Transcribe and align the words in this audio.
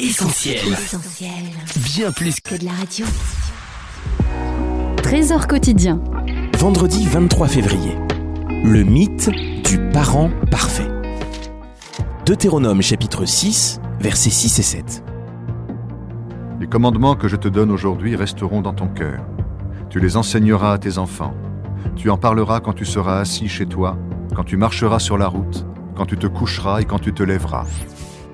Essentiel. 0.00 0.60
Bien 1.84 2.12
plus 2.12 2.38
que 2.38 2.54
de 2.54 2.64
la 2.64 2.70
radio. 2.70 3.04
Trésor 5.02 5.48
quotidien. 5.48 6.00
Vendredi 6.56 7.04
23 7.08 7.48
février. 7.48 7.96
Le 8.62 8.84
mythe 8.84 9.28
du 9.64 9.80
parent 9.90 10.30
parfait. 10.52 10.86
Deutéronome 12.24 12.80
chapitre 12.80 13.24
6, 13.24 13.80
versets 13.98 14.30
6 14.30 14.60
et 14.60 14.62
7. 14.62 15.04
Les 16.60 16.68
commandements 16.68 17.16
que 17.16 17.26
je 17.26 17.34
te 17.34 17.48
donne 17.48 17.72
aujourd'hui 17.72 18.14
resteront 18.14 18.60
dans 18.60 18.74
ton 18.74 18.86
cœur. 18.86 19.26
Tu 19.90 19.98
les 19.98 20.16
enseigneras 20.16 20.74
à 20.74 20.78
tes 20.78 20.98
enfants. 20.98 21.34
Tu 21.96 22.08
en 22.08 22.18
parleras 22.18 22.60
quand 22.60 22.72
tu 22.72 22.84
seras 22.84 23.18
assis 23.18 23.48
chez 23.48 23.66
toi, 23.66 23.98
quand 24.36 24.44
tu 24.44 24.56
marcheras 24.56 25.00
sur 25.00 25.18
la 25.18 25.26
route, 25.26 25.66
quand 25.96 26.06
tu 26.06 26.16
te 26.16 26.28
coucheras 26.28 26.82
et 26.82 26.84
quand 26.84 27.00
tu 27.00 27.12
te 27.12 27.24
lèveras. 27.24 27.66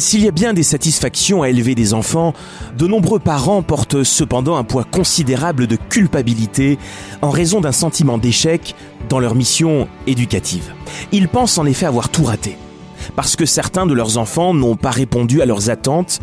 S'il 0.00 0.22
y 0.22 0.28
a 0.28 0.30
bien 0.30 0.54
des 0.54 0.62
satisfactions 0.62 1.42
à 1.42 1.48
élever 1.48 1.74
des 1.74 1.92
enfants, 1.92 2.32
de 2.76 2.86
nombreux 2.86 3.18
parents 3.18 3.62
portent 3.62 4.04
cependant 4.04 4.56
un 4.56 4.62
poids 4.62 4.84
considérable 4.84 5.66
de 5.66 5.74
culpabilité 5.74 6.78
en 7.20 7.30
raison 7.30 7.60
d'un 7.60 7.72
sentiment 7.72 8.16
d'échec 8.16 8.76
dans 9.08 9.18
leur 9.18 9.34
mission 9.34 9.88
éducative. 10.06 10.72
Ils 11.10 11.28
pensent 11.28 11.58
en 11.58 11.66
effet 11.66 11.84
avoir 11.84 12.10
tout 12.10 12.22
raté, 12.22 12.56
parce 13.16 13.34
que 13.34 13.44
certains 13.44 13.86
de 13.86 13.92
leurs 13.94 14.18
enfants 14.18 14.54
n'ont 14.54 14.76
pas 14.76 14.92
répondu 14.92 15.42
à 15.42 15.46
leurs 15.46 15.68
attentes 15.68 16.20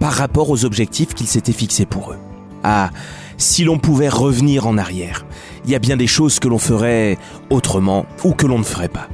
par 0.00 0.12
rapport 0.12 0.48
aux 0.48 0.64
objectifs 0.64 1.12
qu'ils 1.12 1.26
s'étaient 1.26 1.52
fixés 1.52 1.84
pour 1.84 2.12
eux. 2.12 2.18
Ah, 2.64 2.88
si 3.36 3.62
l'on 3.62 3.78
pouvait 3.78 4.08
revenir 4.08 4.66
en 4.66 4.78
arrière, 4.78 5.26
il 5.66 5.70
y 5.70 5.74
a 5.74 5.80
bien 5.80 5.98
des 5.98 6.06
choses 6.06 6.38
que 6.38 6.48
l'on 6.48 6.58
ferait 6.58 7.18
autrement 7.50 8.06
ou 8.24 8.32
que 8.32 8.46
l'on 8.46 8.58
ne 8.58 8.64
ferait 8.64 8.88
pas. 8.88 9.06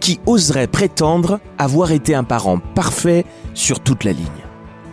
Qui 0.00 0.20
oserait 0.26 0.66
prétendre 0.66 1.40
avoir 1.58 1.92
été 1.92 2.14
un 2.14 2.24
parent 2.24 2.58
parfait 2.58 3.24
sur 3.54 3.80
toute 3.80 4.04
la 4.04 4.12
ligne. 4.12 4.26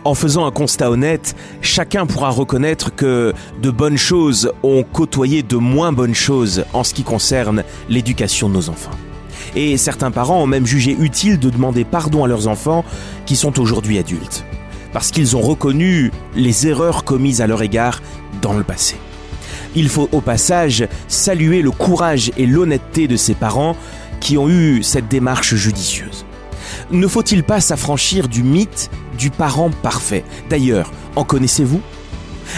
En 0.04 0.14
faisant 0.14 0.46
un 0.46 0.50
constat 0.50 0.90
honnête, 0.90 1.36
chacun 1.60 2.06
pourra 2.06 2.30
reconnaître 2.30 2.94
que 2.94 3.34
de 3.60 3.70
bonnes 3.70 3.98
choses 3.98 4.50
ont 4.62 4.82
côtoyé 4.82 5.42
de 5.42 5.56
moins 5.56 5.92
bonnes 5.92 6.14
choses 6.14 6.64
en 6.72 6.84
ce 6.84 6.94
qui 6.94 7.02
concerne 7.02 7.64
l'éducation 7.90 8.48
de 8.48 8.54
nos 8.54 8.70
enfants. 8.70 8.90
Et 9.54 9.76
certains 9.76 10.10
parents 10.10 10.42
ont 10.42 10.46
même 10.46 10.66
jugé 10.66 10.96
utile 10.98 11.38
de 11.38 11.50
demander 11.50 11.84
pardon 11.84 12.24
à 12.24 12.28
leurs 12.28 12.48
enfants 12.48 12.84
qui 13.26 13.36
sont 13.36 13.60
aujourd'hui 13.60 13.98
adultes, 13.98 14.44
parce 14.94 15.10
qu'ils 15.10 15.36
ont 15.36 15.42
reconnu 15.42 16.12
les 16.34 16.66
erreurs 16.66 17.04
commises 17.04 17.42
à 17.42 17.46
leur 17.46 17.62
égard 17.62 18.00
dans 18.40 18.54
le 18.54 18.64
passé. 18.64 18.96
Il 19.74 19.88
faut 19.88 20.08
au 20.12 20.20
passage 20.20 20.88
saluer 21.08 21.60
le 21.60 21.70
courage 21.70 22.32
et 22.38 22.46
l'honnêteté 22.46 23.06
de 23.06 23.16
ces 23.16 23.34
parents 23.34 23.76
qui 24.20 24.38
ont 24.38 24.48
eu 24.48 24.82
cette 24.82 25.08
démarche 25.08 25.54
judicieuse. 25.54 26.24
Ne 26.90 27.06
faut-il 27.06 27.42
pas 27.42 27.60
s'affranchir 27.60 28.28
du 28.28 28.42
mythe 28.42 28.90
du 29.18 29.30
parent 29.30 29.70
parfait? 29.70 30.24
D'ailleurs, 30.48 30.92
en 31.16 31.24
connaissez-vous? 31.24 31.80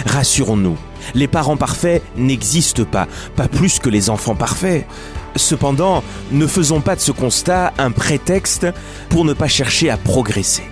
Rassurons-nous, 0.05 0.77
les 1.13 1.27
parents 1.27 1.57
parfaits 1.57 2.03
n'existent 2.15 2.85
pas, 2.85 3.07
pas 3.35 3.47
plus 3.47 3.79
que 3.79 3.89
les 3.89 4.09
enfants 4.09 4.35
parfaits. 4.35 4.85
Cependant, 5.35 6.03
ne 6.31 6.47
faisons 6.47 6.81
pas 6.81 6.95
de 6.95 7.01
ce 7.01 7.11
constat 7.11 7.73
un 7.77 7.91
prétexte 7.91 8.67
pour 9.09 9.25
ne 9.25 9.33
pas 9.33 9.47
chercher 9.47 9.89
à 9.89 9.97
progresser. 9.97 10.63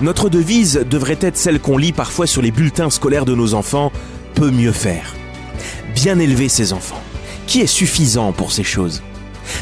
Notre 0.00 0.28
devise 0.28 0.84
devrait 0.88 1.18
être 1.20 1.36
celle 1.36 1.60
qu'on 1.60 1.78
lit 1.78 1.92
parfois 1.92 2.26
sur 2.26 2.42
les 2.42 2.50
bulletins 2.50 2.90
scolaires 2.90 3.24
de 3.24 3.34
nos 3.34 3.54
enfants, 3.54 3.92
peut 4.34 4.50
mieux 4.50 4.72
faire. 4.72 5.14
Bien 5.94 6.18
élever 6.18 6.48
ses 6.48 6.72
enfants. 6.72 7.02
Qui 7.46 7.60
est 7.60 7.66
suffisant 7.66 8.32
pour 8.32 8.50
ces 8.50 8.64
choses? 8.64 9.02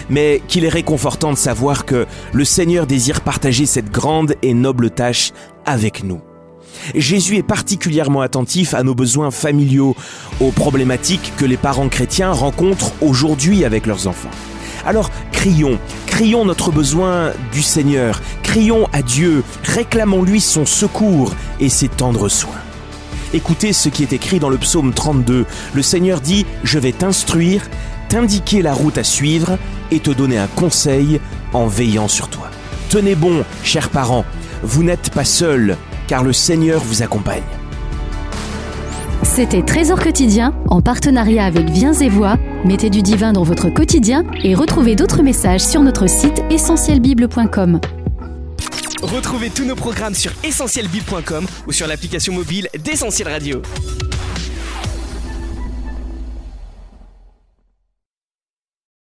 Mais 0.08 0.42
qu'il 0.48 0.64
est 0.64 0.68
réconfortant 0.68 1.32
de 1.32 1.38
savoir 1.38 1.84
que 1.84 2.06
le 2.32 2.44
Seigneur 2.44 2.86
désire 2.86 3.20
partager 3.20 3.66
cette 3.66 3.90
grande 3.90 4.34
et 4.42 4.54
noble 4.54 4.90
tâche 4.90 5.32
avec 5.64 6.04
nous. 6.04 6.20
Jésus 6.94 7.36
est 7.36 7.42
particulièrement 7.42 8.20
attentif 8.20 8.74
à 8.74 8.82
nos 8.82 8.94
besoins 8.94 9.30
familiaux, 9.30 9.94
aux 10.40 10.50
problématiques 10.50 11.32
que 11.36 11.44
les 11.44 11.56
parents 11.56 11.88
chrétiens 11.88 12.32
rencontrent 12.32 12.92
aujourd'hui 13.00 13.64
avec 13.64 13.86
leurs 13.86 14.06
enfants. 14.06 14.30
Alors 14.86 15.10
crions, 15.32 15.78
crions 16.06 16.44
notre 16.44 16.70
besoin 16.70 17.32
du 17.52 17.62
Seigneur, 17.62 18.20
crions 18.42 18.88
à 18.92 19.02
Dieu, 19.02 19.42
réclamons-lui 19.64 20.40
son 20.40 20.64
secours 20.64 21.34
et 21.60 21.68
ses 21.68 21.88
tendres 21.88 22.28
soins. 22.28 22.60
Écoutez 23.32 23.72
ce 23.72 23.88
qui 23.88 24.02
est 24.02 24.12
écrit 24.12 24.40
dans 24.40 24.48
le 24.48 24.58
psaume 24.58 24.92
32. 24.92 25.46
Le 25.72 25.82
Seigneur 25.82 26.20
dit, 26.20 26.46
Je 26.64 26.80
vais 26.80 26.90
t'instruire, 26.90 27.62
t'indiquer 28.10 28.60
la 28.60 28.74
route 28.74 28.98
à 28.98 29.04
suivre 29.04 29.56
et 29.90 30.00
te 30.00 30.10
donner 30.10 30.36
un 30.36 30.48
conseil 30.48 31.20
en 31.54 31.66
veillant 31.66 32.08
sur 32.08 32.28
toi. 32.28 32.50
Tenez 32.90 33.14
bon, 33.14 33.44
chers 33.62 33.88
parents, 33.88 34.24
vous 34.62 34.82
n'êtes 34.82 35.10
pas 35.10 35.24
seuls, 35.24 35.76
car 36.08 36.22
le 36.22 36.32
Seigneur 36.32 36.82
vous 36.82 37.02
accompagne. 37.02 37.42
C'était 39.22 39.62
Trésor 39.62 40.00
quotidien 40.00 40.54
en 40.68 40.82
partenariat 40.82 41.44
avec 41.44 41.70
Viens 41.70 41.92
et 41.92 42.08
Voix. 42.08 42.36
Mettez 42.64 42.90
du 42.90 43.00
divin 43.00 43.32
dans 43.32 43.44
votre 43.44 43.70
quotidien 43.70 44.24
et 44.42 44.54
retrouvez 44.54 44.96
d'autres 44.96 45.22
messages 45.22 45.60
sur 45.60 45.82
notre 45.82 46.08
site 46.08 46.42
essentielbible.com. 46.50 47.80
Retrouvez 49.02 49.50
tous 49.50 49.64
nos 49.64 49.76
programmes 49.76 50.14
sur 50.14 50.32
essentielbible.com 50.42 51.46
ou 51.66 51.72
sur 51.72 51.86
l'application 51.86 52.32
mobile 52.32 52.68
d'Essentiel 52.84 53.28
Radio. 53.28 53.62